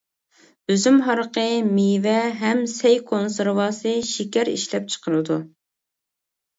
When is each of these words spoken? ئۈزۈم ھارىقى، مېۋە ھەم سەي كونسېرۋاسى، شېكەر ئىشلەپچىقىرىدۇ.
ئۈزۈم 0.75 0.95
ھارىقى، 1.07 1.43
مېۋە 1.75 2.17
ھەم 2.41 2.65
سەي 2.73 2.99
كونسېرۋاسى، 3.13 3.95
شېكەر 4.17 4.55
ئىشلەپچىقىرىدۇ. 4.59 5.43